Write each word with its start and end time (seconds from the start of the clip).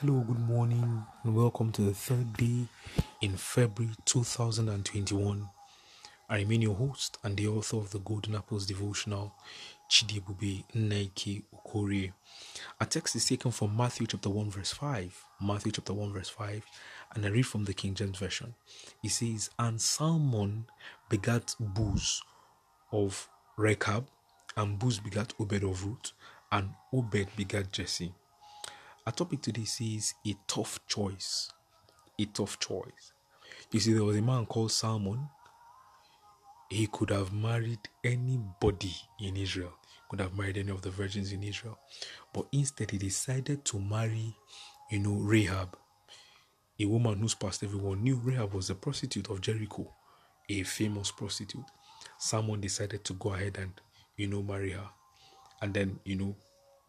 Hello, 0.00 0.24
good 0.26 0.40
morning, 0.40 1.04
and 1.24 1.36
welcome 1.36 1.70
to 1.72 1.82
the 1.82 1.92
third 1.92 2.32
day 2.32 2.64
in 3.20 3.36
February 3.36 3.94
2021. 4.06 5.46
I 6.26 6.36
remain 6.38 6.62
your 6.62 6.74
host 6.74 7.18
and 7.22 7.36
the 7.36 7.48
author 7.48 7.76
of 7.76 7.90
the 7.90 7.98
Golden 7.98 8.34
Apples 8.34 8.64
devotional, 8.64 9.34
Chidebube 9.90 10.64
Nike 10.72 11.42
Okori. 11.54 12.14
Our 12.80 12.86
text 12.86 13.14
is 13.14 13.26
taken 13.26 13.50
from 13.50 13.76
Matthew 13.76 14.06
chapter 14.06 14.30
1, 14.30 14.50
verse 14.50 14.72
5. 14.72 15.22
Matthew 15.42 15.72
chapter 15.72 15.92
1, 15.92 16.14
verse 16.14 16.30
5, 16.30 16.64
and 17.14 17.26
I 17.26 17.28
read 17.28 17.46
from 17.46 17.66
the 17.66 17.74
King 17.74 17.92
James 17.92 18.18
Version. 18.18 18.54
It 19.04 19.10
says, 19.10 19.50
And 19.58 19.78
Salmon 19.78 20.64
begat 21.10 21.54
Booz 21.60 22.22
of 22.90 23.28
Rachab, 23.58 24.06
and 24.56 24.78
Booz 24.78 24.98
begat 24.98 25.34
Obed 25.38 25.62
of 25.62 25.84
Ruth, 25.84 26.12
and 26.50 26.70
Obed 26.90 27.26
begat 27.36 27.70
Jesse. 27.70 28.14
Our 29.06 29.12
topic 29.12 29.40
today 29.40 29.64
says 29.64 30.14
a 30.26 30.34
tough 30.46 30.78
choice. 30.86 31.50
A 32.18 32.26
tough 32.26 32.58
choice. 32.58 33.12
You 33.72 33.80
see, 33.80 33.92
there 33.92 34.04
was 34.04 34.16
a 34.16 34.22
man 34.22 34.46
called 34.46 34.72
Salmon. 34.72 35.28
He 36.68 36.86
could 36.86 37.10
have 37.10 37.32
married 37.32 37.80
anybody 38.04 38.94
in 39.20 39.36
Israel, 39.36 39.72
could 40.08 40.20
have 40.20 40.36
married 40.36 40.58
any 40.58 40.70
of 40.70 40.82
the 40.82 40.90
virgins 40.90 41.32
in 41.32 41.42
Israel, 41.42 41.78
but 42.32 42.46
instead 42.52 42.92
he 42.92 42.98
decided 42.98 43.64
to 43.64 43.80
marry, 43.80 44.36
you 44.90 45.00
know, 45.00 45.14
Rahab, 45.14 45.76
a 46.78 46.84
woman 46.84 47.18
whose 47.18 47.34
past 47.34 47.64
everyone 47.64 48.04
knew. 48.04 48.20
Rahab 48.22 48.54
was 48.54 48.70
a 48.70 48.76
prostitute 48.76 49.28
of 49.30 49.40
Jericho, 49.40 49.92
a 50.48 50.62
famous 50.62 51.10
prostitute. 51.10 51.64
Salmon 52.18 52.60
decided 52.60 53.04
to 53.04 53.14
go 53.14 53.34
ahead 53.34 53.58
and, 53.58 53.72
you 54.16 54.28
know, 54.28 54.42
marry 54.42 54.70
her. 54.70 54.88
And 55.62 55.74
then, 55.74 55.98
you 56.04 56.16
know, 56.16 56.36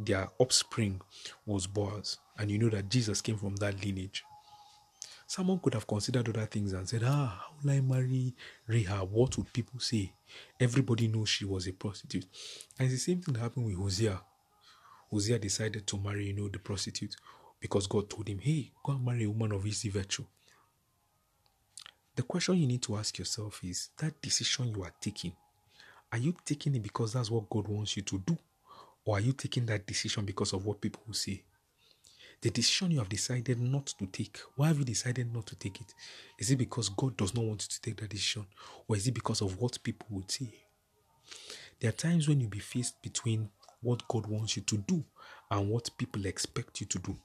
their 0.05 0.29
offspring 0.37 1.01
was 1.45 1.67
Boaz. 1.67 2.17
And 2.37 2.49
you 2.49 2.57
know 2.57 2.69
that 2.69 2.89
Jesus 2.89 3.21
came 3.21 3.37
from 3.37 3.55
that 3.57 3.83
lineage. 3.83 4.23
Someone 5.27 5.59
could 5.59 5.75
have 5.75 5.87
considered 5.87 6.27
other 6.27 6.45
things 6.45 6.73
and 6.73 6.87
said, 6.87 7.03
Ah, 7.05 7.45
how 7.47 7.53
will 7.63 7.71
I 7.71 7.79
marry 7.79 8.35
Rahab? 8.67 9.11
What 9.11 9.37
would 9.37 9.53
people 9.53 9.79
say? 9.79 10.11
Everybody 10.59 11.07
knows 11.07 11.29
she 11.29 11.45
was 11.45 11.67
a 11.67 11.71
prostitute. 11.71 12.25
And 12.77 12.85
it's 12.91 12.95
the 12.95 13.11
same 13.11 13.21
thing 13.21 13.35
that 13.35 13.39
happened 13.39 13.65
with 13.65 13.77
Hosea. 13.77 14.19
Hosea 15.09 15.39
decided 15.39 15.87
to 15.87 15.97
marry, 15.97 16.27
you 16.27 16.33
know, 16.33 16.49
the 16.49 16.59
prostitute 16.59 17.15
because 17.61 17.87
God 17.87 18.09
told 18.09 18.27
him, 18.27 18.39
Hey, 18.39 18.71
go 18.83 18.93
and 18.93 19.05
marry 19.05 19.23
a 19.23 19.29
woman 19.29 19.53
of 19.53 19.65
easy 19.65 19.89
virtue. 19.89 20.25
The 22.15 22.23
question 22.23 22.57
you 22.57 22.67
need 22.67 22.81
to 22.83 22.97
ask 22.97 23.17
yourself 23.17 23.61
is 23.63 23.89
that 23.97 24.21
decision 24.21 24.67
you 24.75 24.83
are 24.83 24.93
taking, 24.99 25.33
are 26.11 26.17
you 26.17 26.35
taking 26.43 26.75
it 26.75 26.83
because 26.83 27.13
that's 27.13 27.31
what 27.31 27.49
God 27.49 27.67
wants 27.69 27.95
you 27.95 28.03
to 28.03 28.19
do? 28.19 28.37
Or 29.05 29.17
are 29.17 29.21
you 29.21 29.33
taking 29.33 29.65
that 29.67 29.85
decision 29.85 30.25
because 30.25 30.53
of 30.53 30.65
what 30.65 30.81
people 30.81 31.01
will 31.07 31.13
say? 31.13 31.43
The 32.41 32.49
decision 32.49 32.91
you 32.91 32.99
have 32.99 33.09
decided 33.09 33.59
not 33.59 33.87
to 33.99 34.07
take, 34.07 34.39
why 34.55 34.67
have 34.69 34.79
you 34.79 34.85
decided 34.85 35.31
not 35.31 35.45
to 35.47 35.55
take 35.55 35.79
it? 35.79 35.93
Is 36.39 36.49
it 36.49 36.55
because 36.55 36.89
God 36.89 37.15
does 37.15 37.35
not 37.35 37.45
want 37.45 37.63
you 37.63 37.69
to 37.69 37.81
take 37.81 37.97
that 38.01 38.09
decision? 38.09 38.47
Or 38.87 38.95
is 38.95 39.07
it 39.07 39.13
because 39.13 39.41
of 39.41 39.59
what 39.59 39.81
people 39.83 40.07
would 40.09 40.31
say? 40.31 40.51
There 41.79 41.89
are 41.89 41.93
times 41.93 42.27
when 42.27 42.39
you'll 42.39 42.49
be 42.49 42.59
faced 42.59 43.01
between 43.01 43.49
what 43.81 44.07
God 44.07 44.27
wants 44.27 44.55
you 44.55 44.63
to 44.63 44.77
do 44.77 45.03
and 45.49 45.69
what 45.69 45.89
people 45.97 46.25
expect 46.25 46.81
you 46.81 46.87
to 46.87 46.99
do, 46.99 47.17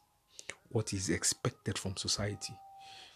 what 0.68 0.92
is 0.92 1.08
expected 1.10 1.78
from 1.78 1.96
society. 1.96 2.54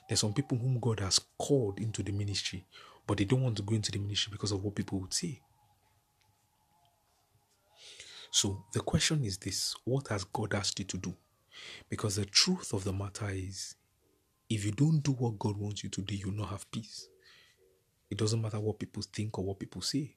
There's 0.08 0.20
some 0.20 0.32
people 0.32 0.58
whom 0.58 0.78
God 0.80 1.00
has 1.00 1.20
called 1.38 1.78
into 1.78 2.02
the 2.02 2.12
ministry, 2.12 2.64
but 3.06 3.18
they 3.18 3.24
don't 3.24 3.42
want 3.42 3.56
to 3.58 3.62
go 3.62 3.74
into 3.74 3.92
the 3.92 3.98
ministry 3.98 4.30
because 4.32 4.52
of 4.52 4.64
what 4.64 4.74
people 4.74 5.00
would 5.00 5.14
say. 5.14 5.40
So 8.30 8.64
the 8.72 8.80
question 8.80 9.24
is 9.24 9.38
this 9.38 9.74
what 9.84 10.08
has 10.08 10.24
God 10.24 10.54
asked 10.54 10.78
you 10.78 10.84
to 10.86 10.98
do? 10.98 11.14
Because 11.88 12.16
the 12.16 12.24
truth 12.24 12.72
of 12.72 12.84
the 12.84 12.92
matter 12.92 13.28
is, 13.30 13.74
if 14.48 14.64
you 14.64 14.72
don't 14.72 15.00
do 15.00 15.12
what 15.12 15.38
God 15.38 15.56
wants 15.56 15.82
you 15.84 15.90
to 15.90 16.00
do, 16.00 16.14
you'll 16.14 16.32
not 16.32 16.50
have 16.50 16.70
peace. 16.70 17.08
It 18.10 18.18
doesn't 18.18 18.40
matter 18.40 18.58
what 18.60 18.78
people 18.78 19.02
think 19.02 19.38
or 19.38 19.44
what 19.44 19.58
people 19.58 19.82
say. 19.82 20.16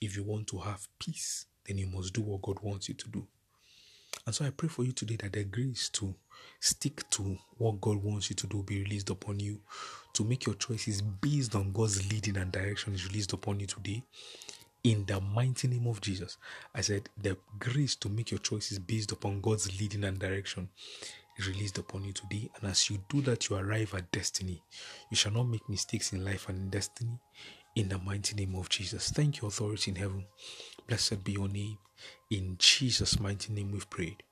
If 0.00 0.16
you 0.16 0.22
want 0.22 0.46
to 0.48 0.58
have 0.58 0.86
peace, 0.98 1.46
then 1.66 1.78
you 1.78 1.86
must 1.86 2.14
do 2.14 2.22
what 2.22 2.42
God 2.42 2.58
wants 2.62 2.88
you 2.88 2.94
to 2.94 3.08
do. 3.08 3.26
And 4.24 4.34
so 4.34 4.44
I 4.44 4.50
pray 4.50 4.68
for 4.68 4.84
you 4.84 4.92
today 4.92 5.16
that 5.16 5.32
the 5.32 5.44
grace 5.44 5.88
to 5.90 6.14
stick 6.60 7.08
to 7.10 7.36
what 7.56 7.80
God 7.80 8.02
wants 8.02 8.30
you 8.30 8.36
to 8.36 8.46
do 8.46 8.62
be 8.62 8.82
released 8.82 9.10
upon 9.10 9.40
you, 9.40 9.60
to 10.14 10.24
make 10.24 10.46
your 10.46 10.54
choices 10.54 11.02
based 11.02 11.54
on 11.54 11.72
God's 11.72 12.10
leading 12.10 12.36
and 12.36 12.52
direction 12.52 12.94
is 12.94 13.06
released 13.06 13.32
upon 13.32 13.60
you 13.60 13.66
today 13.66 14.02
in 14.84 15.04
the 15.06 15.20
mighty 15.20 15.68
name 15.68 15.86
of 15.86 16.00
Jesus. 16.00 16.36
I 16.74 16.80
said, 16.80 17.08
the 17.20 17.36
grace 17.58 17.94
to 17.96 18.08
make 18.08 18.30
your 18.30 18.40
choices 18.40 18.78
based 18.78 19.12
upon 19.12 19.40
God's 19.40 19.80
leading 19.80 20.04
and 20.04 20.18
direction 20.18 20.68
is 21.38 21.48
released 21.48 21.78
upon 21.78 22.04
you 22.04 22.12
today. 22.12 22.50
And 22.60 22.70
as 22.70 22.88
you 22.90 22.98
do 23.08 23.20
that, 23.22 23.48
you 23.48 23.56
arrive 23.56 23.94
at 23.94 24.10
destiny. 24.12 24.62
You 25.10 25.16
shall 25.16 25.32
not 25.32 25.48
make 25.48 25.68
mistakes 25.68 26.12
in 26.12 26.24
life 26.24 26.48
and 26.48 26.58
in 26.58 26.70
destiny. 26.70 27.18
In 27.76 27.88
the 27.88 27.98
mighty 27.98 28.34
name 28.34 28.54
of 28.56 28.68
Jesus. 28.68 29.10
Thank 29.10 29.40
you, 29.40 29.48
authority 29.48 29.90
in 29.90 29.96
heaven. 29.96 30.24
Blessed 30.88 31.22
be 31.22 31.32
your 31.32 31.48
name. 31.48 31.78
In 32.30 32.56
Jesus' 32.58 33.20
mighty 33.20 33.52
name 33.52 33.70
we've 33.70 33.88
prayed. 33.90 34.22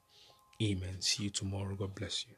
Amen. 0.63 1.01
See 1.01 1.25
you 1.25 1.31
tomorrow. 1.31 1.75
God 1.77 1.95
bless 1.95 2.25
you. 2.27 2.34